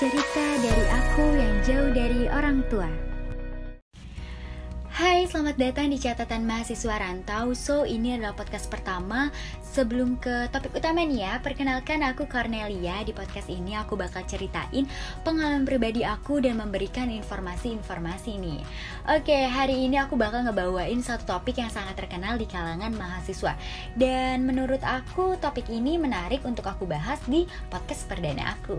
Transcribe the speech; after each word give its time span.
Cerita 0.00 0.56
dari 0.64 0.86
aku 0.96 1.36
yang 1.36 1.60
jauh 1.60 1.92
dari 1.92 2.24
orang 2.32 2.64
tua. 2.72 3.09
Hai, 5.00 5.24
selamat 5.24 5.56
datang 5.56 5.88
di 5.88 5.96
catatan 5.96 6.44
mahasiswa 6.44 7.00
rantau. 7.00 7.56
So, 7.56 7.88
ini 7.88 8.20
adalah 8.20 8.36
podcast 8.36 8.68
pertama. 8.68 9.32
Sebelum 9.64 10.20
ke 10.20 10.52
topik 10.52 10.76
utama 10.76 11.00
nih 11.00 11.24
ya, 11.24 11.32
perkenalkan 11.40 12.04
aku 12.04 12.28
Cornelia. 12.28 13.00
Di 13.00 13.16
podcast 13.16 13.48
ini 13.48 13.72
aku 13.80 13.96
bakal 13.96 14.28
ceritain 14.28 14.84
pengalaman 15.24 15.64
pribadi 15.64 16.04
aku 16.04 16.44
dan 16.44 16.60
memberikan 16.60 17.08
informasi-informasi 17.08 18.44
nih. 18.44 18.60
Oke, 19.08 19.48
hari 19.48 19.88
ini 19.88 19.96
aku 19.96 20.20
bakal 20.20 20.44
ngebawain 20.44 21.00
satu 21.00 21.24
topik 21.24 21.56
yang 21.56 21.72
sangat 21.72 21.96
terkenal 21.96 22.36
di 22.36 22.44
kalangan 22.44 22.92
mahasiswa. 22.92 23.56
Dan 23.96 24.44
menurut 24.44 24.84
aku 24.84 25.40
topik 25.40 25.72
ini 25.72 25.96
menarik 25.96 26.44
untuk 26.44 26.68
aku 26.68 26.84
bahas 26.84 27.24
di 27.24 27.48
podcast 27.72 28.04
perdana 28.04 28.52
aku. 28.52 28.76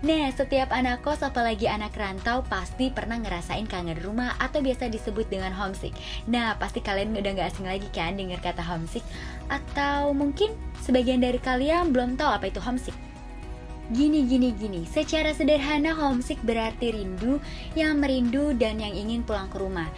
Nah, 0.00 0.32
setiap 0.32 0.72
anak 0.72 1.04
kos 1.04 1.20
apalagi 1.20 1.68
anak 1.68 1.92
rantau 1.92 2.40
pasti 2.48 2.88
pernah 2.88 3.20
ngerasain 3.20 3.68
kangen 3.68 4.00
rumah 4.00 4.32
atau 4.40 4.64
biasa 4.64 4.88
disebut 4.88 5.28
dengan 5.28 5.57
homesick. 5.58 5.90
Nah, 6.30 6.54
pasti 6.54 6.78
kalian 6.78 7.10
udah 7.18 7.34
gak 7.34 7.50
asing 7.50 7.66
lagi 7.66 7.90
kan 7.90 8.14
dengar 8.14 8.38
kata 8.38 8.62
homesick? 8.62 9.02
Atau 9.50 10.14
mungkin 10.14 10.54
sebagian 10.86 11.18
dari 11.18 11.42
kalian 11.42 11.90
belum 11.90 12.14
tahu 12.14 12.30
apa 12.30 12.46
itu 12.46 12.62
homesick? 12.62 12.94
Gini, 13.90 14.22
gini, 14.28 14.54
gini. 14.54 14.86
Secara 14.86 15.34
sederhana, 15.34 15.96
homesick 15.96 16.38
berarti 16.46 16.92
rindu, 16.92 17.42
yang 17.74 17.98
merindu, 17.98 18.54
dan 18.54 18.78
yang 18.78 18.94
ingin 18.94 19.26
pulang 19.26 19.50
ke 19.50 19.58
rumah. 19.58 19.88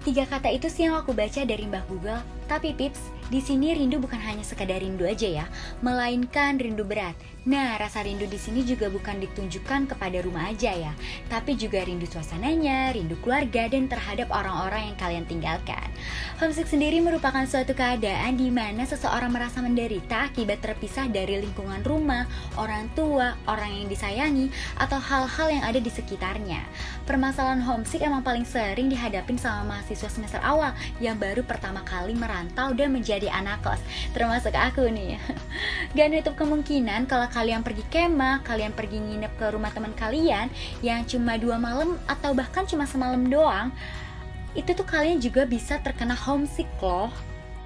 Tiga 0.00 0.24
kata 0.24 0.48
itu 0.48 0.72
sih 0.72 0.88
yang 0.88 0.96
aku 0.96 1.12
baca 1.12 1.44
dari 1.44 1.68
Mbah 1.68 1.84
Google. 1.90 2.22
Tapi 2.48 2.72
pips, 2.72 3.12
di 3.30 3.38
sini 3.38 3.70
rindu 3.70 4.02
bukan 4.02 4.18
hanya 4.18 4.42
sekadar 4.42 4.82
rindu 4.82 5.06
aja 5.06 5.30
ya, 5.30 5.46
melainkan 5.86 6.58
rindu 6.58 6.82
berat. 6.82 7.14
Nah, 7.46 7.80
rasa 7.80 8.04
rindu 8.04 8.28
di 8.28 8.36
sini 8.36 8.60
juga 8.66 8.92
bukan 8.92 9.16
ditunjukkan 9.16 9.94
kepada 9.94 10.20
rumah 10.20 10.52
aja 10.52 10.76
ya, 10.76 10.92
tapi 11.32 11.56
juga 11.56 11.80
rindu 11.80 12.04
suasananya, 12.04 12.92
rindu 12.92 13.16
keluarga, 13.24 13.64
dan 13.70 13.88
terhadap 13.88 14.28
orang-orang 14.28 14.92
yang 14.92 14.96
kalian 15.00 15.24
tinggalkan. 15.24 15.88
Homesick 16.36 16.68
sendiri 16.68 17.00
merupakan 17.00 17.46
suatu 17.48 17.72
keadaan 17.72 18.36
di 18.36 18.52
mana 18.52 18.84
seseorang 18.84 19.32
merasa 19.32 19.64
menderita 19.64 20.28
akibat 20.28 20.60
terpisah 20.60 21.08
dari 21.08 21.40
lingkungan 21.40 21.80
rumah, 21.80 22.28
orang 22.60 22.92
tua, 22.92 23.38
orang 23.48 23.72
yang 23.72 23.86
disayangi, 23.88 24.52
atau 24.76 25.00
hal-hal 25.00 25.48
yang 25.48 25.64
ada 25.64 25.80
di 25.80 25.88
sekitarnya. 25.88 26.60
Permasalahan 27.08 27.64
homesick 27.64 28.04
emang 28.04 28.20
paling 28.20 28.44
sering 28.44 28.92
dihadapin 28.92 29.40
sama 29.40 29.76
mahasiswa 29.76 30.12
semester 30.12 30.40
awal 30.44 30.76
yang 31.00 31.16
baru 31.16 31.40
pertama 31.40 31.80
kali 31.88 32.12
merantau 32.12 32.76
dan 32.76 32.92
menjadi 32.92 33.19
anak 33.28 33.60
kos, 33.60 33.80
termasuk 34.16 34.56
aku 34.56 34.88
nih. 34.88 35.20
Gak 35.98 36.08
nutup 36.08 36.38
kemungkinan 36.40 37.04
kalau 37.04 37.28
kalian 37.28 37.60
pergi 37.60 37.84
kemah, 37.92 38.40
kalian 38.46 38.72
pergi 38.72 39.02
nginep 39.02 39.32
ke 39.36 39.46
rumah 39.52 39.74
teman 39.74 39.92
kalian 39.92 40.48
yang 40.80 41.04
cuma 41.04 41.36
dua 41.36 41.60
malam 41.60 42.00
atau 42.08 42.32
bahkan 42.32 42.64
cuma 42.64 42.88
semalam 42.88 43.26
doang, 43.26 43.68
itu 44.54 44.70
tuh 44.72 44.86
kalian 44.86 45.20
juga 45.20 45.44
bisa 45.44 45.76
terkena 45.82 46.14
homesick 46.14 46.70
loh. 46.80 47.10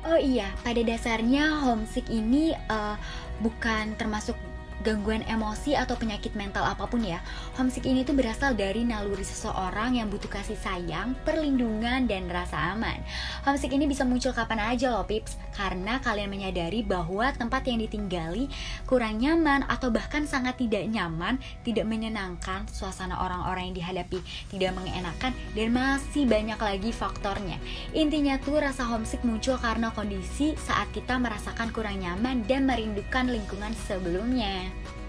Oh 0.04 0.20
iya, 0.20 0.52
pada 0.60 0.84
dasarnya 0.84 1.64
homesick 1.64 2.04
ini 2.12 2.52
uh, 2.68 2.96
bukan 3.40 3.96
termasuk 3.96 4.36
gangguan 4.82 5.22
emosi 5.30 5.78
atau 5.78 5.94
penyakit 5.94 6.34
mental 6.34 6.66
apa 6.66 6.88
pun 6.90 7.04
ya. 7.04 7.22
Homesick 7.54 7.86
ini 7.86 8.02
tuh 8.02 8.16
berasal 8.16 8.58
dari 8.58 8.82
naluri 8.82 9.22
seseorang 9.22 10.00
yang 10.00 10.10
butuh 10.10 10.26
kasih 10.26 10.58
sayang, 10.58 11.14
perlindungan, 11.22 12.10
dan 12.10 12.26
rasa 12.26 12.74
aman. 12.74 12.98
Homesick 13.46 13.70
ini 13.70 13.86
bisa 13.86 14.02
muncul 14.02 14.34
kapan 14.34 14.74
aja 14.74 14.90
loh 14.90 15.06
pips, 15.06 15.38
karena 15.54 16.02
kalian 16.02 16.32
menyadari 16.32 16.82
bahwa 16.82 17.30
tempat 17.30 17.62
yang 17.70 17.78
ditinggali 17.78 18.50
kurang 18.88 19.22
nyaman 19.22 19.62
atau 19.70 19.92
bahkan 19.92 20.26
sangat 20.26 20.58
tidak 20.58 20.88
nyaman, 20.90 21.38
tidak 21.62 21.86
menyenangkan, 21.86 22.66
suasana 22.72 23.20
orang-orang 23.20 23.70
yang 23.70 23.76
dihadapi 23.78 24.18
tidak 24.50 24.72
mengenakan, 24.74 25.32
dan 25.54 25.68
masih 25.70 26.24
banyak 26.26 26.58
lagi 26.58 26.90
faktornya. 26.90 27.60
Intinya 27.92 28.40
tuh 28.40 28.58
rasa 28.58 28.88
homesick 28.88 29.22
muncul 29.22 29.60
karena 29.60 29.92
kondisi 29.92 30.56
saat 30.56 30.90
kita 30.90 31.20
merasakan 31.20 31.70
kurang 31.70 32.00
nyaman 32.00 32.46
dan 32.48 32.64
merindukan 32.64 33.28
lingkungan 33.28 33.72
sebelumnya. 33.86 34.63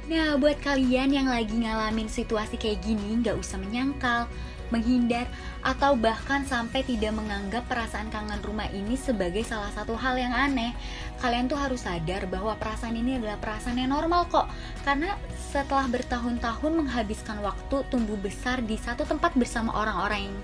Nah, 0.05 0.37
buat 0.37 0.61
kalian 0.61 1.17
yang 1.17 1.27
lagi 1.29 1.57
ngalamin 1.57 2.05
situasi 2.05 2.61
kayak 2.61 2.85
gini, 2.85 3.25
nggak 3.25 3.41
usah 3.41 3.57
menyangkal, 3.57 4.29
menghindar, 4.69 5.25
atau 5.65 5.97
bahkan 5.97 6.45
sampai 6.45 6.85
tidak 6.85 7.17
menganggap 7.17 7.65
perasaan 7.65 8.13
kangen 8.13 8.37
rumah 8.45 8.69
ini 8.69 8.93
sebagai 8.93 9.41
salah 9.41 9.73
satu 9.73 9.97
hal 9.97 10.13
yang 10.13 10.29
aneh. 10.29 10.77
Kalian 11.17 11.49
tuh 11.49 11.57
harus 11.57 11.81
sadar 11.81 12.29
bahwa 12.29 12.53
perasaan 12.61 12.93
ini 12.93 13.17
adalah 13.17 13.41
perasaan 13.41 13.81
yang 13.81 13.89
normal 13.89 14.29
kok. 14.29 14.45
Karena 14.85 15.17
setelah 15.49 15.89
bertahun-tahun 15.89 16.71
menghabiskan 16.85 17.41
waktu 17.41 17.81
tumbuh 17.89 18.19
besar 18.21 18.61
di 18.61 18.77
satu 18.77 19.09
tempat 19.09 19.33
bersama 19.33 19.73
orang-orang 19.73 20.29
yang 20.29 20.37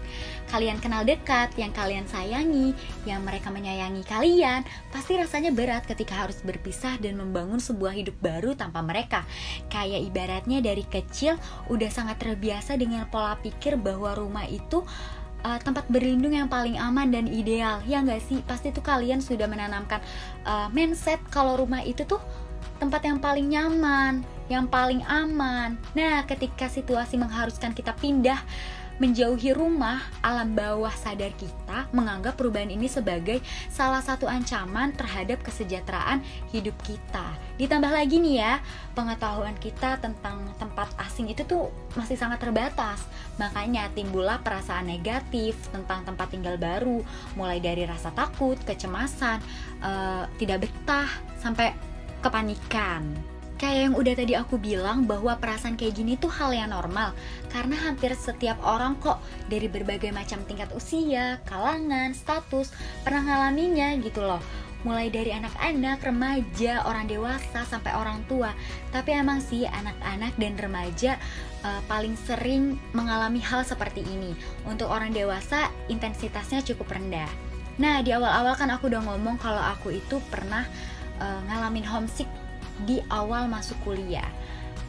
kalian 0.50 0.78
kenal 0.82 1.06
dekat, 1.06 1.54
yang 1.56 1.70
kalian 1.70 2.04
sayangi, 2.10 2.74
yang 3.06 3.22
mereka 3.22 3.54
menyayangi 3.54 4.02
kalian, 4.04 4.66
pasti 4.90 5.16
rasanya 5.16 5.54
berat 5.54 5.86
ketika 5.86 6.18
harus 6.26 6.42
berpisah 6.42 6.98
dan 6.98 7.16
membangun 7.22 7.62
sebuah 7.62 7.94
hidup 7.94 8.18
baru 8.20 8.58
tanpa 8.58 8.82
mereka. 8.82 9.22
Kayak 9.70 10.02
ibaratnya 10.02 10.66
dari 10.66 10.84
kecil 10.84 11.38
udah 11.70 11.92
sangat 11.94 12.18
terbiasa 12.18 12.74
dengan 12.76 13.06
pola 13.08 13.38
pikir 13.38 13.78
bahwa 13.78 14.18
rumah 14.18 14.50
itu 14.50 14.82
uh, 15.46 15.60
tempat 15.62 15.86
berlindung 15.90 16.34
yang 16.34 16.50
paling 16.50 16.78
aman 16.78 17.10
dan 17.10 17.26
ideal. 17.30 17.82
Ya 17.86 18.02
nggak 18.02 18.22
sih? 18.26 18.40
Pasti 18.46 18.74
tuh 18.74 18.84
kalian 18.84 19.22
sudah 19.22 19.46
menanamkan 19.46 20.02
uh, 20.46 20.68
mindset 20.74 21.22
kalau 21.30 21.58
rumah 21.58 21.82
itu 21.86 22.06
tuh 22.06 22.22
tempat 22.82 23.06
yang 23.06 23.22
paling 23.22 23.46
nyaman 23.50 24.26
yang 24.52 24.68
paling 24.68 25.00
aman. 25.08 25.80
Nah 25.96 26.28
ketika 26.28 26.68
situasi 26.68 27.16
mengharuskan 27.16 27.72
kita 27.72 27.96
pindah 27.96 28.44
menjauhi 29.02 29.58
rumah, 29.58 29.98
alam 30.22 30.54
bawah 30.54 30.94
sadar 30.94 31.34
kita 31.34 31.90
menganggap 31.90 32.38
perubahan 32.38 32.70
ini 32.70 32.86
sebagai 32.86 33.42
salah 33.66 33.98
satu 33.98 34.30
ancaman 34.30 34.94
terhadap 34.94 35.42
kesejahteraan 35.42 36.22
hidup 36.54 36.78
kita. 36.86 37.34
Ditambah 37.58 37.90
lagi 37.90 38.22
nih 38.22 38.46
ya, 38.46 38.54
pengetahuan 38.94 39.58
kita 39.58 39.98
tentang 39.98 40.54
tempat 40.62 40.94
asing 41.02 41.34
itu 41.34 41.42
tuh 41.50 41.74
masih 41.98 42.14
sangat 42.14 42.46
terbatas. 42.46 43.02
Makanya 43.42 43.90
timbullah 43.98 44.38
perasaan 44.46 44.86
negatif 44.86 45.58
tentang 45.74 46.06
tempat 46.06 46.30
tinggal 46.30 46.62
baru, 46.62 47.02
mulai 47.34 47.58
dari 47.58 47.90
rasa 47.90 48.14
takut, 48.14 48.62
kecemasan, 48.62 49.42
uh, 49.82 50.30
tidak 50.38 50.70
betah, 50.70 51.10
sampai 51.42 51.74
kepanikan 52.22 53.31
kayak 53.62 53.94
yang 53.94 53.94
udah 53.94 54.14
tadi 54.18 54.34
aku 54.34 54.58
bilang 54.58 55.06
bahwa 55.06 55.38
perasaan 55.38 55.78
kayak 55.78 55.94
gini 55.94 56.18
tuh 56.18 56.34
hal 56.34 56.50
yang 56.50 56.74
normal 56.74 57.14
karena 57.54 57.78
hampir 57.78 58.10
setiap 58.18 58.58
orang 58.66 58.98
kok 58.98 59.22
dari 59.54 59.70
berbagai 59.70 60.10
macam 60.10 60.42
tingkat 60.50 60.74
usia, 60.74 61.38
kalangan, 61.46 62.18
status 62.18 62.74
pernah 63.06 63.22
ngalaminya 63.22 63.94
gitu 64.02 64.26
loh 64.26 64.42
mulai 64.82 65.14
dari 65.14 65.30
anak-anak, 65.30 66.02
remaja, 66.02 66.82
orang 66.90 67.06
dewasa 67.06 67.62
sampai 67.70 67.94
orang 67.94 68.26
tua. 68.26 68.50
Tapi 68.90 69.14
emang 69.14 69.38
sih 69.38 69.70
anak-anak 69.70 70.34
dan 70.42 70.58
remaja 70.58 71.22
uh, 71.62 71.86
paling 71.86 72.18
sering 72.18 72.82
mengalami 72.90 73.38
hal 73.46 73.62
seperti 73.62 74.02
ini. 74.02 74.34
Untuk 74.66 74.90
orang 74.90 75.14
dewasa 75.14 75.70
intensitasnya 75.86 76.66
cukup 76.66 76.98
rendah. 76.98 77.30
Nah, 77.78 78.02
di 78.02 78.10
awal-awal 78.10 78.58
kan 78.58 78.74
aku 78.74 78.90
udah 78.90 79.06
ngomong 79.06 79.38
kalau 79.38 79.62
aku 79.62 79.94
itu 79.94 80.18
pernah 80.34 80.66
uh, 81.22 81.40
ngalamin 81.46 81.86
homesick 81.86 82.26
di 82.84 83.04
awal 83.10 83.48
masuk 83.48 83.78
kuliah. 83.84 84.28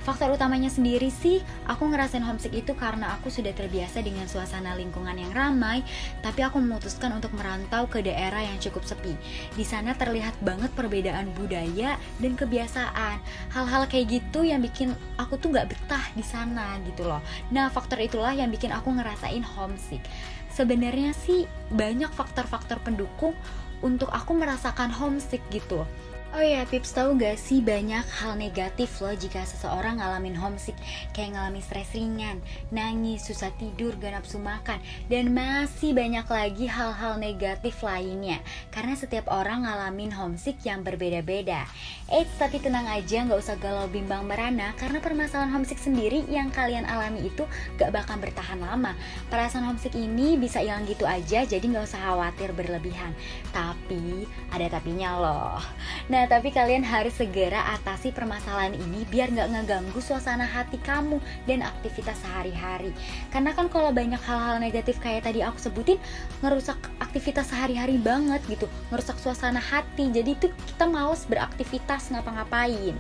Faktor 0.03 0.35
utamanya 0.35 0.67
sendiri 0.67 1.15
sih, 1.15 1.39
aku 1.71 1.87
ngerasain 1.87 2.27
homesick 2.27 2.51
itu 2.51 2.75
karena 2.75 3.15
aku 3.15 3.31
sudah 3.31 3.55
terbiasa 3.55 4.03
dengan 4.03 4.27
suasana 4.27 4.75
lingkungan 4.75 5.15
yang 5.15 5.31
ramai, 5.31 5.87
tapi 6.27 6.43
aku 6.43 6.59
memutuskan 6.59 7.15
untuk 7.15 7.31
merantau 7.39 7.87
ke 7.87 8.03
daerah 8.03 8.43
yang 8.43 8.59
cukup 8.59 8.83
sepi. 8.83 9.15
Di 9.55 9.63
sana 9.63 9.95
terlihat 9.95 10.35
banget 10.43 10.75
perbedaan 10.75 11.31
budaya 11.39 12.03
dan 12.19 12.35
kebiasaan. 12.35 13.23
Hal-hal 13.55 13.87
kayak 13.87 14.11
gitu 14.11 14.43
yang 14.43 14.59
bikin 14.59 14.91
aku 15.23 15.39
tuh 15.39 15.55
gak 15.55 15.71
betah 15.71 16.03
di 16.19 16.27
sana 16.27 16.83
gitu 16.83 17.07
loh. 17.07 17.23
Nah, 17.55 17.71
faktor 17.71 18.03
itulah 18.03 18.35
yang 18.35 18.51
bikin 18.51 18.75
aku 18.75 18.91
ngerasain 18.91 19.47
homesick. 19.55 20.03
Sebenarnya 20.51 21.15
sih 21.15 21.47
banyak 21.71 22.11
faktor-faktor 22.11 22.83
pendukung 22.83 23.39
untuk 23.87 24.11
aku 24.11 24.35
merasakan 24.35 24.91
homesick 24.91 25.47
gitu. 25.55 25.87
Oh 26.33 26.41
ya, 26.41 26.65
Pips 26.65 26.97
tahu 26.97 27.21
gak 27.21 27.37
sih 27.37 27.61
banyak 27.61 28.09
hal 28.09 28.41
negatif 28.41 29.05
loh 29.05 29.13
jika 29.13 29.45
seseorang 29.45 30.01
ngalamin 30.01 30.33
homesick 30.33 30.73
Kayak 31.13 31.37
ngalamin 31.37 31.61
stres 31.61 31.93
ringan, 31.93 32.41
nangis, 32.73 33.29
susah 33.29 33.53
tidur, 33.61 33.93
gak 34.01 34.17
nafsu 34.17 34.41
makan 34.41 34.81
Dan 35.13 35.37
masih 35.37 35.93
banyak 35.93 36.25
lagi 36.25 36.65
hal-hal 36.73 37.21
negatif 37.21 37.85
lainnya. 37.85 38.41
Karena 38.73 38.97
setiap 38.97 39.29
orang 39.29 39.69
ngalamin 39.69 40.09
homesick 40.09 40.57
yang 40.65 40.81
berbeda-beda. 40.81 41.69
Eits, 42.09 42.33
tapi 42.41 42.65
tenang 42.65 42.89
aja 42.89 43.29
gak 43.29 43.37
usah 43.37 43.61
galau 43.61 43.85
bimbang 43.93 44.25
merana 44.25 44.73
Karena 44.81 45.05
permasalahan 45.05 45.53
homesick 45.53 45.85
sendiri 45.85 46.25
yang 46.33 46.49
kalian 46.49 46.89
alami 46.89 47.29
itu 47.29 47.45
gak 47.77 47.93
bakal 47.93 48.17
bertahan 48.17 48.57
lama. 48.57 48.97
Perasaan 49.29 49.69
homesick 49.69 49.93
ini 49.93 50.41
bisa 50.41 50.65
hilang 50.65 50.89
gitu 50.89 51.05
aja 51.05 51.45
jadi 51.45 51.61
gak 51.61 51.93
usah 51.93 52.01
khawatir 52.01 52.57
berlebihan. 52.57 53.13
Tapi 53.53 54.25
ada 54.49 54.73
tapinya 54.73 55.21
loh. 55.21 55.61
Nah 56.09 56.22
Nah, 56.23 56.31
tapi 56.31 56.55
kalian 56.55 56.87
harus 56.87 57.19
segera 57.19 57.75
atasi 57.75 58.15
permasalahan 58.15 58.79
ini 58.79 59.03
biar 59.11 59.35
nggak 59.35 59.59
ngeganggu 59.59 59.99
suasana 59.99 60.47
hati 60.47 60.79
kamu 60.79 61.19
dan 61.51 61.67
aktivitas 61.67 62.15
sehari-hari. 62.23 62.95
Karena 63.35 63.51
kan 63.51 63.67
kalau 63.67 63.91
banyak 63.91 64.23
hal-hal 64.23 64.63
negatif 64.63 65.03
kayak 65.03 65.27
tadi 65.27 65.43
aku 65.43 65.59
sebutin, 65.59 65.99
ngerusak 66.39 66.79
aktivitas 67.03 67.51
sehari-hari 67.51 67.99
banget 67.99 68.39
gitu, 68.47 68.71
ngerusak 68.95 69.19
suasana 69.19 69.59
hati. 69.59 70.15
Jadi 70.15 70.39
itu 70.39 70.47
kita 70.47 70.87
males 70.87 71.27
beraktivitas 71.27 72.15
ngapa-ngapain. 72.15 72.95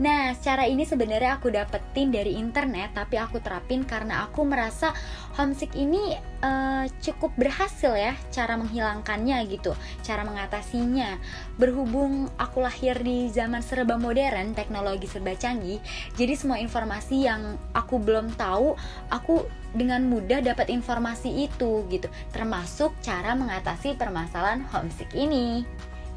Nah, 0.00 0.32
secara 0.32 0.64
ini 0.64 0.88
sebenarnya 0.88 1.36
aku 1.36 1.52
dapetin 1.52 2.08
dari 2.08 2.40
internet, 2.40 2.96
tapi 2.96 3.20
aku 3.20 3.36
terapin 3.44 3.84
karena 3.84 4.24
aku 4.24 4.48
merasa 4.48 4.96
homesick 5.36 5.76
ini 5.76 6.16
uh, 6.42 6.84
cukup 7.00 7.32
berhasil 7.38 7.94
ya 7.94 8.12
cara 8.34 8.58
menghilangkannya 8.58 9.38
gitu, 9.48 9.72
cara 10.04 10.26
mengatasinya. 10.26 11.16
Berhubung 11.56 12.28
aku 12.36 12.60
lahir 12.60 12.98
di 13.00 13.30
zaman 13.30 13.62
serba 13.62 13.96
modern, 13.96 14.52
teknologi 14.52 15.08
serba 15.08 15.32
canggih, 15.38 15.78
jadi 16.18 16.34
semua 16.36 16.58
informasi 16.58 17.24
yang 17.24 17.56
aku 17.72 18.02
belum 18.02 18.34
tahu, 18.34 18.74
aku 19.08 19.46
dengan 19.72 20.04
mudah 20.04 20.44
dapat 20.44 20.68
informasi 20.68 21.48
itu 21.48 21.86
gitu, 21.88 22.10
termasuk 22.34 22.92
cara 23.00 23.32
mengatasi 23.32 23.96
permasalahan 23.96 24.66
homesick 24.68 25.08
ini. 25.16 25.64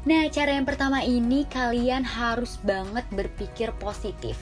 Nah, 0.06 0.30
cara 0.30 0.54
yang 0.54 0.62
pertama 0.62 1.02
ini 1.02 1.50
kalian 1.50 2.06
harus 2.06 2.62
banget 2.62 3.02
berpikir 3.10 3.74
positif 3.82 4.38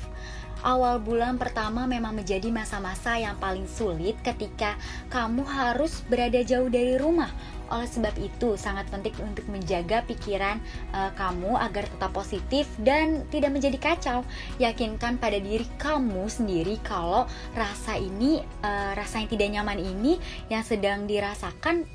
awal 0.64 0.96
bulan 0.98 1.36
pertama 1.36 1.84
memang 1.84 2.16
menjadi 2.16 2.48
masa-masa 2.48 3.20
yang 3.20 3.36
paling 3.36 3.68
sulit 3.68 4.16
ketika 4.24 4.74
kamu 5.12 5.44
harus 5.44 6.00
berada 6.08 6.40
jauh 6.40 6.72
dari 6.72 6.96
rumah. 6.96 7.28
Oleh 7.72 7.88
sebab 7.88 8.12
itu, 8.20 8.56
sangat 8.60 8.88
penting 8.92 9.12
untuk 9.24 9.44
menjaga 9.48 10.04
pikiran 10.04 10.60
uh, 10.92 11.12
kamu 11.16 11.56
agar 11.60 11.88
tetap 11.88 12.12
positif 12.12 12.68
dan 12.80 13.24
tidak 13.32 13.56
menjadi 13.56 13.78
kacau. 13.80 14.20
Yakinkan 14.60 15.16
pada 15.16 15.40
diri 15.40 15.64
kamu 15.80 16.28
sendiri 16.28 16.80
kalau 16.84 17.24
rasa 17.56 17.96
ini, 17.96 18.40
uh, 18.64 18.92
rasa 18.96 19.20
yang 19.20 19.30
tidak 19.32 19.48
nyaman 19.52 19.80
ini 19.80 20.20
yang 20.52 20.64
sedang 20.64 21.08
dirasakan 21.08 21.88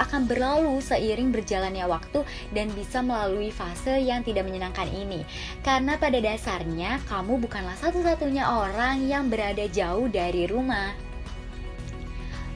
akan 0.00 0.24
berlalu 0.24 0.80
seiring 0.80 1.34
berjalannya 1.34 1.84
waktu 1.84 2.24
dan 2.54 2.72
bisa 2.72 3.04
melalui 3.04 3.52
fase 3.52 4.00
yang 4.00 4.24
tidak 4.24 4.48
menyenangkan 4.48 4.88
ini. 4.92 5.24
Karena 5.60 6.00
pada 6.00 6.16
dasarnya 6.20 7.02
kamu 7.10 7.42
bukanlah 7.42 7.76
satu-satunya 7.76 8.48
orang 8.48 9.04
yang 9.04 9.28
berada 9.28 9.68
jauh 9.68 10.08
dari 10.08 10.48
rumah. 10.48 11.11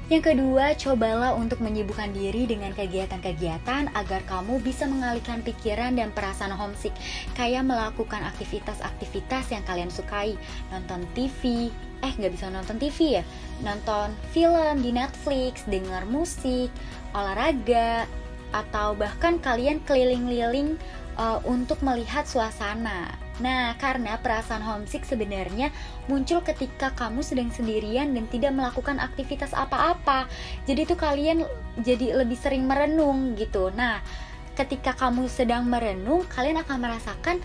Yang 0.06 0.22
kedua, 0.30 0.70
cobalah 0.78 1.34
untuk 1.34 1.58
menyibukkan 1.58 2.14
diri 2.14 2.46
dengan 2.46 2.70
kegiatan-kegiatan 2.70 3.90
agar 3.90 4.22
kamu 4.30 4.62
bisa 4.62 4.86
mengalihkan 4.86 5.42
pikiran 5.42 5.98
dan 5.98 6.14
perasaan 6.14 6.54
homesick, 6.54 6.94
kayak 7.34 7.66
melakukan 7.66 8.22
aktivitas-aktivitas 8.22 9.50
yang 9.50 9.66
kalian 9.66 9.90
sukai, 9.90 10.38
nonton 10.70 11.02
TV, 11.18 11.74
eh 12.06 12.12
nggak 12.22 12.38
bisa 12.38 12.46
nonton 12.54 12.78
TV 12.78 13.18
ya, 13.18 13.24
nonton 13.66 14.14
film 14.30 14.78
di 14.78 14.94
Netflix, 14.94 15.66
dengar 15.66 16.06
musik, 16.06 16.70
olahraga, 17.10 18.06
atau 18.54 18.94
bahkan 18.94 19.42
kalian 19.42 19.82
keliling-liling 19.90 20.78
uh, 21.18 21.42
untuk 21.42 21.82
melihat 21.82 22.22
suasana. 22.30 23.25
Nah, 23.36 23.76
karena 23.76 24.16
perasaan 24.16 24.64
homesick 24.64 25.04
sebenarnya 25.04 25.68
muncul 26.08 26.40
ketika 26.40 26.92
kamu 26.96 27.20
sedang 27.20 27.52
sendirian 27.52 28.16
dan 28.16 28.24
tidak 28.32 28.56
melakukan 28.56 28.96
aktivitas 28.96 29.52
apa-apa. 29.52 30.24
Jadi 30.64 30.88
tuh 30.88 30.98
kalian 30.98 31.44
jadi 31.84 32.16
lebih 32.16 32.36
sering 32.40 32.64
merenung 32.64 33.36
gitu. 33.36 33.68
Nah, 33.76 34.00
ketika 34.56 34.96
kamu 34.96 35.28
sedang 35.28 35.68
merenung, 35.68 36.24
kalian 36.32 36.64
akan 36.64 36.78
merasakan 36.80 37.36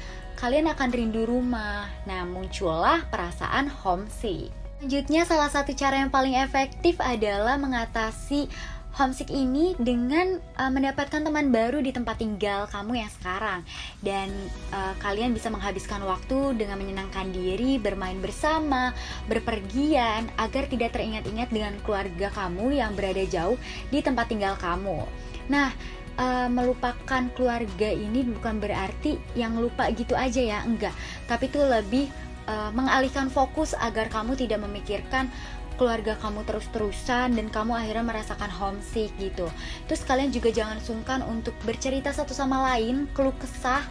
kalian 0.42 0.74
akan 0.74 0.90
rindu 0.90 1.30
rumah. 1.30 1.86
Nah, 2.10 2.26
muncullah 2.26 3.06
perasaan 3.14 3.70
homesick. 3.70 4.50
Selanjutnya, 4.82 5.22
salah 5.30 5.54
satu 5.54 5.78
cara 5.78 6.02
yang 6.02 6.10
paling 6.10 6.34
efektif 6.42 6.98
adalah 6.98 7.54
mengatasi 7.62 8.50
homesick 8.92 9.32
ini 9.32 9.72
dengan 9.80 10.40
uh, 10.60 10.68
mendapatkan 10.68 11.24
teman 11.24 11.48
baru 11.50 11.80
di 11.80 11.96
tempat 11.96 12.20
tinggal 12.20 12.68
kamu 12.68 13.00
yang 13.00 13.12
sekarang 13.12 13.64
dan 14.04 14.28
uh, 14.76 14.92
kalian 15.00 15.32
bisa 15.32 15.48
menghabiskan 15.48 16.04
waktu 16.04 16.60
dengan 16.60 16.76
menyenangkan 16.76 17.32
diri, 17.32 17.80
bermain 17.80 18.20
bersama, 18.20 18.92
berpergian 19.32 20.28
agar 20.36 20.68
tidak 20.68 20.92
teringat-ingat 20.92 21.50
dengan 21.50 21.74
keluarga 21.88 22.28
kamu 22.36 22.84
yang 22.84 22.92
berada 22.94 23.24
jauh 23.24 23.56
di 23.88 24.04
tempat 24.04 24.28
tinggal 24.28 24.60
kamu. 24.60 25.08
Nah, 25.48 25.72
uh, 26.20 26.52
melupakan 26.52 27.24
keluarga 27.32 27.90
ini 27.90 28.28
bukan 28.28 28.60
berarti 28.60 29.16
yang 29.40 29.56
lupa 29.56 29.88
gitu 29.96 30.20
aja 30.20 30.42
ya, 30.44 30.60
enggak. 30.68 30.94
Tapi 31.32 31.48
itu 31.48 31.60
lebih 31.64 32.06
uh, 32.52 32.72
mengalihkan 32.76 33.32
fokus 33.32 33.72
agar 33.80 34.12
kamu 34.12 34.36
tidak 34.36 34.60
memikirkan 34.64 35.32
keluarga 35.82 36.14
kamu 36.22 36.46
terus-terusan 36.46 37.34
dan 37.34 37.50
kamu 37.50 37.74
akhirnya 37.74 38.06
merasakan 38.06 38.54
homesick 38.54 39.10
gitu. 39.18 39.50
Terus 39.90 40.06
kalian 40.06 40.30
juga 40.30 40.54
jangan 40.54 40.78
sungkan 40.78 41.26
untuk 41.26 41.58
bercerita 41.66 42.14
satu 42.14 42.38
sama 42.38 42.62
lain, 42.70 43.10
keluh 43.18 43.34
kesah 43.42 43.82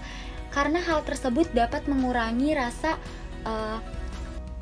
karena 0.54 0.78
hal 0.78 1.02
tersebut 1.02 1.50
dapat 1.50 1.82
mengurangi 1.90 2.54
rasa 2.54 2.94
uh, 3.42 3.82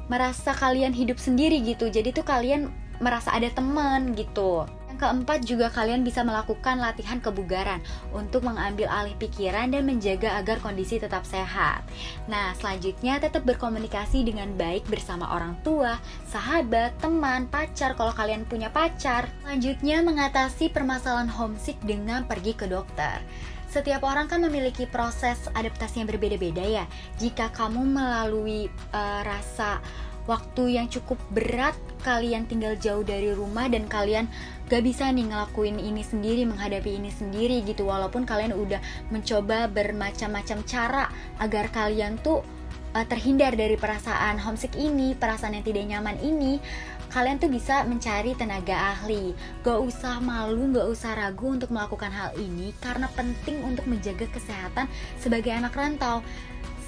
merasa 0.08 0.56
kalian 0.56 0.96
hidup 0.96 1.20
sendiri 1.20 1.60
gitu. 1.60 1.92
Jadi 1.92 2.16
tuh 2.16 2.24
kalian 2.24 2.72
merasa 2.96 3.36
ada 3.36 3.52
teman 3.52 4.16
gitu 4.16 4.64
keempat 4.98 5.46
juga 5.46 5.70
kalian 5.70 6.02
bisa 6.02 6.26
melakukan 6.26 6.82
latihan 6.82 7.22
kebugaran 7.22 7.78
untuk 8.10 8.44
mengambil 8.44 8.90
alih 8.90 9.14
pikiran 9.16 9.70
dan 9.70 9.86
menjaga 9.86 10.36
agar 10.36 10.58
kondisi 10.58 10.98
tetap 10.98 11.22
sehat. 11.22 11.86
Nah, 12.26 12.52
selanjutnya 12.58 13.22
tetap 13.22 13.46
berkomunikasi 13.46 14.26
dengan 14.26 14.52
baik 14.58 14.84
bersama 14.90 15.30
orang 15.30 15.54
tua, 15.62 15.96
sahabat, 16.26 16.98
teman, 16.98 17.46
pacar 17.46 17.94
kalau 17.94 18.10
kalian 18.12 18.42
punya 18.44 18.68
pacar. 18.68 19.30
Selanjutnya 19.46 20.02
mengatasi 20.02 20.68
permasalahan 20.74 21.30
homesick 21.30 21.78
dengan 21.86 22.26
pergi 22.26 22.52
ke 22.58 22.66
dokter. 22.66 23.22
Setiap 23.68 24.00
orang 24.00 24.32
kan 24.32 24.40
memiliki 24.40 24.88
proses 24.88 25.36
adaptasi 25.52 26.00
yang 26.00 26.08
berbeda-beda 26.08 26.64
ya. 26.64 26.84
Jika 27.20 27.52
kamu 27.52 27.84
melalui 27.84 28.72
uh, 28.96 29.20
rasa 29.20 29.84
waktu 30.28 30.76
yang 30.76 30.86
cukup 30.92 31.16
berat 31.32 31.74
kalian 32.04 32.44
tinggal 32.44 32.76
jauh 32.76 33.02
dari 33.02 33.32
rumah 33.32 33.66
dan 33.66 33.88
kalian 33.88 34.28
gak 34.68 34.84
bisa 34.84 35.08
nih 35.08 35.26
ngelakuin 35.26 35.80
ini 35.80 36.04
sendiri 36.04 36.44
menghadapi 36.44 37.00
ini 37.00 37.10
sendiri 37.10 37.64
gitu. 37.64 37.88
Walaupun 37.88 38.28
kalian 38.28 38.52
udah 38.54 38.78
mencoba 39.08 39.66
bermacam-macam 39.72 40.58
cara 40.68 41.08
agar 41.40 41.72
kalian 41.72 42.20
tuh 42.20 42.44
uh, 42.92 43.06
terhindar 43.08 43.56
dari 43.56 43.74
perasaan 43.74 44.38
homesick 44.38 44.76
ini 44.76 45.16
perasaan 45.16 45.56
yang 45.56 45.64
tidak 45.66 45.84
nyaman 45.88 46.20
ini 46.20 46.60
kalian 47.08 47.40
tuh 47.40 47.48
bisa 47.48 47.88
mencari 47.88 48.36
tenaga 48.36 48.76
ahli. 48.94 49.32
Gak 49.64 49.80
usah 49.80 50.20
malu 50.20 50.68
gak 50.76 50.92
usah 50.92 51.16
ragu 51.16 51.56
untuk 51.56 51.72
melakukan 51.72 52.12
hal 52.12 52.36
ini 52.36 52.76
karena 52.84 53.08
penting 53.16 53.64
untuk 53.64 53.88
menjaga 53.88 54.28
kesehatan 54.28 54.86
sebagai 55.16 55.50
anak 55.50 55.72
rantau 55.72 56.20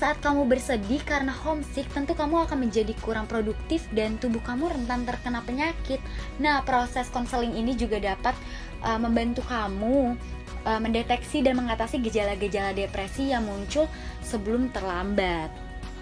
saat 0.00 0.16
kamu 0.24 0.48
bersedih 0.48 1.04
karena 1.04 1.28
homesick, 1.28 1.84
tentu 1.92 2.16
kamu 2.16 2.48
akan 2.48 2.64
menjadi 2.64 2.96
kurang 3.04 3.28
produktif 3.28 3.84
dan 3.92 4.16
tubuh 4.16 4.40
kamu 4.40 4.72
rentan 4.72 5.04
terkena 5.04 5.44
penyakit. 5.44 6.00
Nah, 6.40 6.64
proses 6.64 7.12
konseling 7.12 7.52
ini 7.52 7.76
juga 7.76 8.00
dapat 8.00 8.32
uh, 8.80 8.96
membantu 8.96 9.44
kamu 9.44 10.16
uh, 10.64 10.80
mendeteksi 10.80 11.44
dan 11.44 11.60
mengatasi 11.60 12.00
gejala-gejala 12.00 12.72
depresi 12.72 13.28
yang 13.28 13.44
muncul 13.44 13.84
sebelum 14.24 14.72
terlambat. 14.72 15.52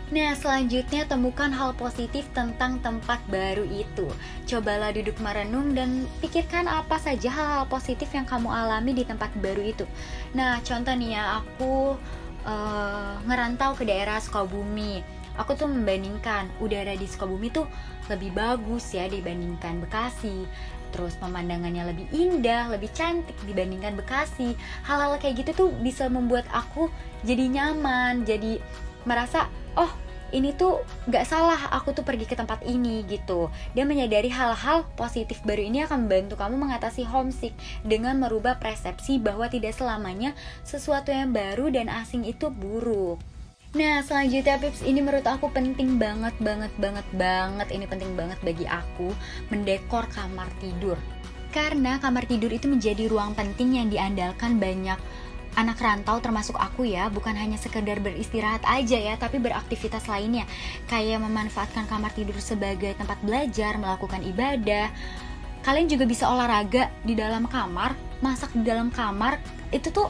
Nah, 0.09 0.33
selanjutnya 0.39 1.05
temukan 1.05 1.53
hal 1.53 1.75
positif 1.75 2.25
tentang 2.33 2.81
tempat 2.81 3.21
baru 3.29 3.67
itu. 3.67 4.09
Cobalah 4.49 4.95
duduk 4.95 5.19
merenung 5.21 5.77
dan 5.77 6.07
pikirkan 6.25 6.65
apa 6.65 6.97
saja 6.97 7.29
hal-hal 7.29 7.67
positif 7.69 8.09
yang 8.15 8.25
kamu 8.25 8.49
alami 8.49 8.97
di 8.97 9.05
tempat 9.05 9.29
baru 9.43 9.61
itu. 9.75 9.85
Nah, 10.33 10.65
contoh 10.65 10.95
nih 10.97 11.19
ya, 11.19 11.45
aku 11.45 11.99
uh, 12.45 13.19
ngerantau 13.25 13.75
ke 13.75 13.89
daerah 13.89 14.21
Sukabumi 14.21 15.01
aku 15.39 15.55
tuh 15.55 15.71
membandingkan 15.71 16.51
udara 16.59 16.99
di 16.99 17.07
Sukabumi 17.07 17.49
tuh 17.49 17.65
lebih 18.11 18.35
bagus 18.35 18.91
ya 18.93 19.07
dibandingkan 19.07 19.81
Bekasi 19.87 20.45
terus 20.89 21.21
pemandangannya 21.21 21.93
lebih 21.93 22.09
indah, 22.17 22.73
lebih 22.73 22.89
cantik 22.97 23.37
dibandingkan 23.45 23.93
Bekasi. 23.93 24.57
Hal-hal 24.89 25.21
kayak 25.21 25.45
gitu 25.45 25.51
tuh 25.53 25.69
bisa 25.85 26.09
membuat 26.09 26.49
aku 26.49 26.89
jadi 27.29 27.45
nyaman, 27.45 28.25
jadi 28.25 28.57
merasa 29.05 29.53
oh 29.77 29.93
ini 30.31 30.53
tuh 30.53 30.85
gak 31.09 31.25
salah 31.25 31.73
aku 31.73 31.97
tuh 31.97 32.05
pergi 32.05 32.29
ke 32.29 32.37
tempat 32.37 32.61
ini 32.65 33.05
gitu. 33.09 33.49
Dan 33.73 33.89
menyadari 33.89 34.29
hal-hal 34.29 34.85
positif 34.95 35.41
baru 35.45 35.65
ini 35.65 35.85
akan 35.89 36.07
membantu 36.07 36.37
kamu 36.37 36.57
mengatasi 36.57 37.05
homesick 37.09 37.57
dengan 37.85 38.21
merubah 38.21 38.61
persepsi 38.61 39.17
bahwa 39.21 39.49
tidak 39.49 39.73
selamanya 39.77 40.37
sesuatu 40.63 41.09
yang 41.13 41.33
baru 41.33 41.73
dan 41.73 41.89
asing 41.89 42.29
itu 42.29 42.53
buruk. 42.53 43.21
Nah 43.77 44.01
selanjutnya 44.01 44.57
Pips 44.57 44.81
ini 44.81 45.05
menurut 45.05 45.29
aku 45.29 45.53
penting 45.53 46.01
banget 46.01 46.33
banget 46.41 46.73
banget 46.81 47.05
banget. 47.13 47.69
Ini 47.69 47.85
penting 47.85 48.17
banget 48.17 48.41
bagi 48.41 48.65
aku 48.65 49.13
mendekor 49.53 50.09
kamar 50.09 50.49
tidur. 50.57 50.97
Karena 51.53 51.97
kamar 52.01 52.29
tidur 52.29 52.53
itu 52.53 52.69
menjadi 52.69 53.09
ruang 53.09 53.33
penting 53.37 53.77
yang 53.77 53.89
diandalkan 53.89 54.57
banyak 54.61 54.97
anak 55.59 55.83
rantau 55.83 56.23
termasuk 56.23 56.55
aku 56.55 56.87
ya 56.87 57.11
bukan 57.11 57.35
hanya 57.35 57.59
sekedar 57.59 57.99
beristirahat 57.99 58.63
aja 58.63 58.95
ya 58.95 59.19
tapi 59.19 59.43
beraktivitas 59.43 60.07
lainnya. 60.07 60.47
Kayak 60.87 61.27
memanfaatkan 61.27 61.91
kamar 61.91 62.15
tidur 62.15 62.39
sebagai 62.39 62.95
tempat 62.95 63.19
belajar 63.27 63.75
melakukan 63.75 64.23
ibadah. 64.23 64.95
Kalian 65.67 65.91
juga 65.91 66.07
bisa 66.07 66.31
olahraga 66.31 66.95
di 67.03 67.19
dalam 67.19 67.51
kamar 67.51 67.99
masak 68.23 68.55
di 68.55 68.63
dalam 68.63 68.95
kamar. 68.95 69.43
Itu 69.75 69.91
tuh 69.91 70.07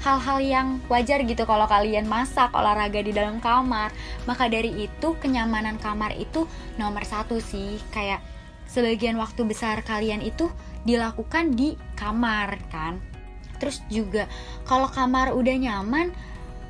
hal-hal 0.00 0.38
yang 0.40 0.68
wajar 0.88 1.20
gitu 1.28 1.44
kalau 1.44 1.68
kalian 1.68 2.08
masak 2.08 2.56
olahraga 2.56 3.04
di 3.04 3.12
dalam 3.12 3.36
kamar. 3.36 3.92
Maka 4.24 4.48
dari 4.48 4.88
itu 4.88 5.12
kenyamanan 5.20 5.76
kamar 5.76 6.16
itu 6.16 6.48
nomor 6.80 7.04
satu 7.04 7.36
sih. 7.36 7.76
Kayak 7.92 8.24
sebagian 8.64 9.20
waktu 9.20 9.44
besar 9.44 9.84
kalian 9.84 10.24
itu 10.24 10.48
dilakukan 10.88 11.52
di 11.52 11.76
kamar 11.98 12.56
kan 12.72 13.15
terus 13.56 13.82
juga 13.88 14.28
kalau 14.68 14.88
kamar 14.88 15.32
udah 15.32 15.56
nyaman 15.56 16.12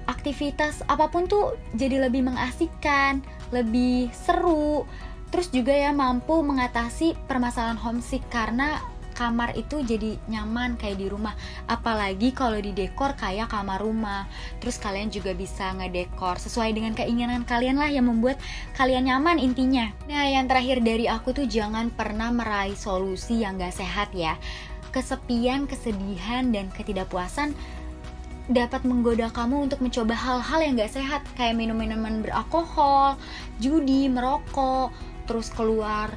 aktivitas 0.06 0.86
apa 0.86 1.10
pun 1.10 1.26
tuh 1.26 1.58
jadi 1.74 2.06
lebih 2.06 2.26
mengasihkan 2.26 3.20
lebih 3.54 4.10
seru. 4.14 4.86
Terus 5.30 5.50
juga 5.50 5.74
ya 5.74 5.90
mampu 5.90 6.38
mengatasi 6.40 7.18
permasalahan 7.26 7.78
homesick 7.78 8.22
karena 8.30 8.78
kamar 9.16 9.56
itu 9.56 9.80
jadi 9.80 10.20
nyaman 10.28 10.76
kayak 10.76 11.00
di 11.00 11.08
rumah. 11.08 11.34
Apalagi 11.66 12.30
kalau 12.36 12.60
di 12.60 12.70
dekor 12.70 13.18
kayak 13.18 13.50
kamar 13.50 13.82
rumah. 13.82 14.28
Terus 14.62 14.78
kalian 14.78 15.10
juga 15.10 15.34
bisa 15.34 15.74
ngedekor 15.74 16.38
sesuai 16.38 16.76
dengan 16.76 16.92
keinginan 16.94 17.42
kalian 17.42 17.80
lah 17.80 17.90
yang 17.90 18.06
membuat 18.06 18.38
kalian 18.78 19.10
nyaman 19.10 19.42
intinya. 19.42 19.90
Nah 20.06 20.30
yang 20.30 20.46
terakhir 20.46 20.84
dari 20.84 21.10
aku 21.10 21.34
tuh 21.34 21.48
jangan 21.48 21.90
pernah 21.90 22.30
meraih 22.30 22.78
solusi 22.78 23.42
yang 23.42 23.58
gak 23.58 23.74
sehat 23.74 24.14
ya 24.14 24.38
kesepian, 24.96 25.68
kesedihan, 25.68 26.48
dan 26.48 26.72
ketidakpuasan 26.72 27.52
dapat 28.48 28.86
menggoda 28.88 29.28
kamu 29.28 29.68
untuk 29.68 29.84
mencoba 29.84 30.16
hal-hal 30.16 30.60
yang 30.64 30.80
gak 30.80 30.96
sehat 30.96 31.20
kayak 31.36 31.58
minum-minuman 31.58 32.24
beralkohol, 32.24 33.20
judi, 33.60 34.08
merokok, 34.08 34.94
terus 35.28 35.52
keluar 35.52 36.08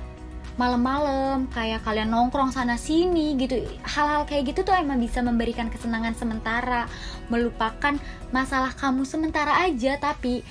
malam-malam 0.56 1.48
kayak 1.56 1.88
kalian 1.88 2.12
nongkrong 2.12 2.52
sana 2.52 2.76
sini 2.76 3.36
gitu. 3.40 3.64
Hal-hal 3.84 4.28
kayak 4.28 4.54
gitu 4.54 4.68
tuh 4.68 4.76
emang 4.76 5.00
bisa 5.00 5.24
memberikan 5.24 5.72
kesenangan 5.72 6.14
sementara 6.20 6.86
melupakan 7.32 7.96
masalah 8.36 8.76
kamu 8.76 9.08
sementara 9.08 9.64
aja 9.64 9.96
tapi 9.96 10.44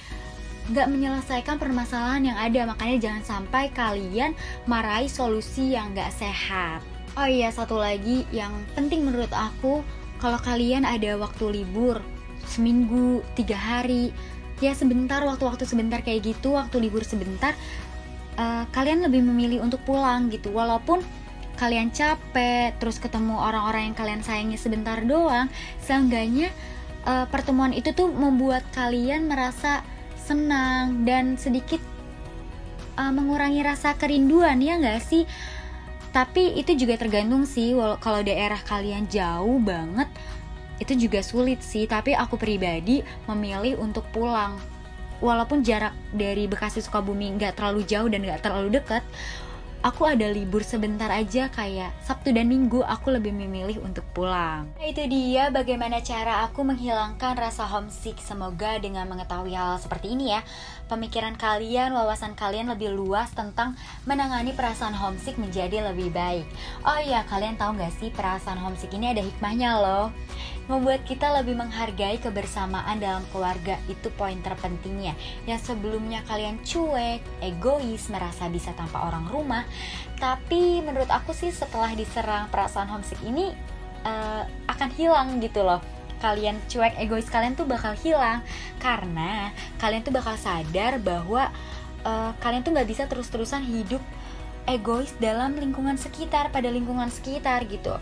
gak 0.73 0.88
menyelesaikan 0.88 1.61
permasalahan 1.61 2.32
yang 2.32 2.38
ada. 2.40 2.73
Makanya 2.73 2.97
jangan 2.99 3.23
sampai 3.23 3.68
kalian 3.70 4.32
marahi 4.64 5.12
solusi 5.12 5.76
yang 5.76 5.92
gak 5.92 6.11
sehat 6.16 6.98
Oh 7.18 7.26
iya, 7.26 7.50
satu 7.50 7.75
lagi 7.75 8.22
yang 8.30 8.54
penting 8.78 9.02
menurut 9.02 9.34
aku, 9.34 9.82
kalau 10.22 10.38
kalian 10.38 10.87
ada 10.87 11.18
waktu 11.18 11.50
libur 11.50 11.98
seminggu, 12.46 13.26
tiga 13.34 13.58
hari, 13.58 14.14
ya 14.62 14.70
sebentar, 14.70 15.26
waktu-waktu 15.26 15.66
sebentar 15.66 15.98
kayak 15.98 16.30
gitu, 16.30 16.54
waktu 16.54 16.78
libur 16.78 17.02
sebentar, 17.02 17.58
uh, 18.38 18.62
kalian 18.70 19.02
lebih 19.02 19.26
memilih 19.26 19.66
untuk 19.66 19.82
pulang 19.82 20.30
gitu, 20.30 20.54
walaupun 20.54 21.02
kalian 21.58 21.90
capek, 21.90 22.78
terus 22.78 23.02
ketemu 23.02 23.34
orang-orang 23.34 23.90
yang 23.90 23.96
kalian 23.98 24.22
sayangi 24.22 24.54
sebentar 24.54 25.02
doang, 25.02 25.50
seenggaknya 25.82 26.54
uh, 27.02 27.26
pertemuan 27.26 27.75
itu 27.75 27.90
tuh 27.98 28.06
membuat 28.14 28.62
kalian 28.70 29.26
merasa 29.26 29.82
senang 30.22 31.02
dan 31.02 31.34
sedikit 31.34 31.82
uh, 32.94 33.10
mengurangi 33.10 33.66
rasa 33.66 33.98
kerinduan 33.98 34.62
ya 34.62 34.78
nggak 34.78 35.02
sih? 35.02 35.26
Tapi 36.11 36.57
itu 36.57 36.75
juga 36.75 36.97
tergantung 36.97 37.45
sih 37.45 37.77
kalau 38.00 38.21
daerah 38.25 38.59
kalian 38.65 39.05
jauh 39.07 39.61
banget 39.61 40.09
itu 40.79 41.09
juga 41.09 41.21
sulit 41.23 41.61
sih. 41.61 41.85
Tapi 41.85 42.15
aku 42.15 42.38
pribadi 42.38 43.03
memilih 43.27 43.79
untuk 43.83 44.07
pulang. 44.15 44.57
Walaupun 45.19 45.67
jarak 45.67 45.99
dari 46.15 46.47
Bekasi 46.47 46.79
Sukabumi 46.79 47.35
nggak 47.35 47.59
terlalu 47.59 47.83
jauh 47.83 48.07
dan 48.07 48.23
nggak 48.23 48.43
terlalu 48.43 48.79
dekat 48.79 49.03
aku 49.82 50.02
ada 50.11 50.26
libur 50.26 50.66
sebentar 50.66 51.06
aja 51.12 51.47
kayak 51.54 51.94
Sabtu 52.02 52.35
dan 52.35 52.50
Minggu 52.50 52.82
aku 52.82 53.14
lebih 53.14 53.30
memilih 53.30 53.78
untuk 53.82 54.02
pulang. 54.11 54.66
Nah, 54.75 54.87
itu 54.87 55.04
dia 55.06 55.54
bagaimana 55.54 56.02
cara 56.02 56.47
aku 56.49 56.66
menghilangkan 56.66 57.38
rasa 57.38 57.64
homesick. 57.68 58.18
Semoga 58.18 58.80
dengan 58.82 59.06
mengetahui 59.06 59.54
hal 59.54 59.78
seperti 59.78 60.18
ini 60.18 60.35
ya, 60.35 60.42
pemikiran 60.90 61.38
kalian, 61.38 61.94
wawasan 61.94 62.35
kalian 62.35 62.73
lebih 62.73 62.90
luas 62.90 63.30
tentang 63.30 63.78
menangani 64.08 64.50
perasaan 64.56 64.97
homesick 64.97 65.38
menjadi 65.38 65.94
lebih 65.94 66.11
baik. 66.11 66.47
Oh 66.82 66.99
iya, 66.99 67.23
kalian 67.30 67.54
tahu 67.54 67.78
nggak 67.78 67.94
sih 68.02 68.11
perasaan 68.11 68.58
homesick 68.58 68.90
ini 68.94 69.14
ada 69.14 69.23
hikmahnya 69.23 69.70
loh 69.78 70.11
membuat 70.68 71.02
kita 71.08 71.32
lebih 71.40 71.56
menghargai 71.56 72.20
kebersamaan 72.20 73.00
dalam 73.00 73.25
keluarga 73.32 73.80
itu 73.88 74.12
poin 74.14 74.37
terpentingnya. 74.44 75.16
Yang 75.48 75.72
sebelumnya 75.72 76.20
kalian 76.28 76.60
cuek, 76.60 77.25
egois, 77.40 78.12
merasa 78.12 78.46
bisa 78.52 78.76
tanpa 78.76 79.08
orang 79.08 79.25
rumah 79.32 79.64
tapi 80.18 80.82
menurut 80.82 81.08
aku 81.08 81.30
sih 81.30 81.54
setelah 81.54 81.94
diserang 81.94 82.50
perasaan 82.50 82.90
homesick 82.90 83.22
ini 83.22 83.54
uh, 84.02 84.42
akan 84.66 84.90
hilang 84.92 85.38
gitu 85.38 85.62
loh. 85.62 85.80
Kalian 86.18 86.58
cuek 86.66 86.98
egois 86.98 87.30
kalian 87.30 87.54
tuh 87.54 87.62
bakal 87.62 87.94
hilang 87.94 88.42
karena 88.82 89.54
kalian 89.78 90.02
tuh 90.02 90.10
bakal 90.10 90.34
sadar 90.34 90.98
bahwa 90.98 91.46
uh, 92.02 92.34
kalian 92.42 92.66
tuh 92.66 92.75
nggak 92.75 92.90
bisa 92.90 93.06
terus-terusan 93.06 93.62
hidup 93.62 94.02
egois 94.66 95.14
dalam 95.22 95.54
lingkungan 95.54 95.94
sekitar 95.94 96.50
pada 96.50 96.68
lingkungan 96.68 97.08
sekitar 97.08 97.64
gitu 97.70 97.96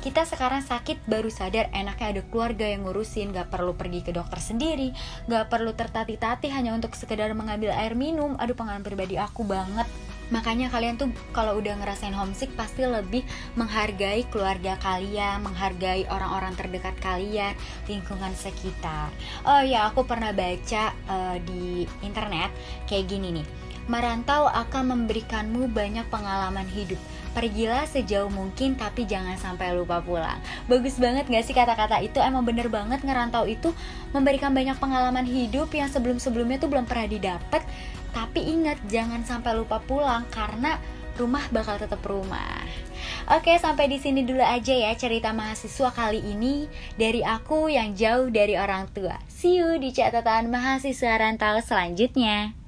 kita 0.00 0.24
sekarang 0.24 0.64
sakit 0.64 1.04
baru 1.04 1.28
sadar 1.28 1.68
enaknya 1.76 2.16
ada 2.16 2.22
keluarga 2.32 2.64
yang 2.64 2.88
ngurusin. 2.88 3.36
Gak 3.36 3.52
perlu 3.52 3.76
pergi 3.76 4.00
ke 4.00 4.16
dokter 4.16 4.40
sendiri. 4.40 4.96
Gak 5.28 5.52
perlu 5.52 5.76
tertati-tati 5.76 6.48
hanya 6.48 6.72
untuk 6.72 6.96
sekedar 6.96 7.28
mengambil 7.36 7.76
air 7.76 7.92
minum. 7.92 8.32
Aduh 8.40 8.56
pengalaman 8.56 8.80
pribadi 8.80 9.20
aku 9.20 9.44
banget. 9.44 9.84
Makanya 10.30 10.70
kalian 10.70 10.94
tuh 10.94 11.10
kalau 11.34 11.58
udah 11.58 11.74
ngerasain 11.76 12.14
homesick 12.14 12.54
pasti 12.54 12.86
lebih 12.86 13.26
menghargai 13.58 14.24
keluarga 14.30 14.78
kalian, 14.78 15.42
menghargai 15.42 16.06
orang-orang 16.06 16.54
terdekat 16.54 16.94
kalian, 17.02 17.52
lingkungan 17.90 18.30
sekitar. 18.38 19.10
Oh 19.42 19.58
ya, 19.60 19.90
aku 19.90 20.06
pernah 20.06 20.30
baca 20.30 20.94
uh, 21.10 21.36
di 21.42 21.82
internet 22.06 22.54
kayak 22.86 23.10
gini 23.10 23.42
nih. 23.42 23.46
Merantau 23.90 24.46
akan 24.46 24.94
memberikanmu 24.94 25.66
banyak 25.74 26.06
pengalaman 26.14 26.70
hidup 26.70 27.02
Pergilah 27.30 27.86
sejauh 27.86 28.26
mungkin 28.26 28.74
tapi 28.74 29.06
jangan 29.06 29.38
sampai 29.38 29.70
lupa 29.78 30.02
pulang 30.02 30.42
Bagus 30.66 30.98
banget 30.98 31.30
gak 31.30 31.44
sih 31.46 31.54
kata-kata 31.54 32.02
itu 32.02 32.18
Emang 32.18 32.42
bener 32.42 32.66
banget 32.66 33.06
ngerantau 33.06 33.46
itu 33.46 33.70
Memberikan 34.10 34.50
banyak 34.50 34.74
pengalaman 34.82 35.22
hidup 35.22 35.70
yang 35.70 35.86
sebelum-sebelumnya 35.86 36.58
tuh 36.58 36.70
belum 36.70 36.90
pernah 36.90 37.06
didapat 37.06 37.62
Tapi 38.10 38.40
ingat 38.42 38.82
jangan 38.90 39.22
sampai 39.22 39.54
lupa 39.54 39.78
pulang 39.78 40.26
Karena 40.34 40.74
rumah 41.14 41.46
bakal 41.54 41.78
tetap 41.78 42.02
rumah 42.02 42.66
Oke, 43.30 43.56
sampai 43.56 43.86
di 43.86 43.98
sini 44.02 44.26
dulu 44.26 44.42
aja 44.42 44.74
ya 44.74 44.92
cerita 44.98 45.30
mahasiswa 45.30 45.94
kali 45.94 46.20
ini 46.20 46.66
dari 46.98 47.22
aku 47.22 47.70
yang 47.70 47.94
jauh 47.94 48.28
dari 48.28 48.58
orang 48.58 48.90
tua. 48.90 49.16
See 49.30 49.60
you 49.60 49.78
di 49.78 49.94
catatan 49.94 50.50
mahasiswa 50.50 51.16
rantau 51.16 51.62
selanjutnya. 51.62 52.59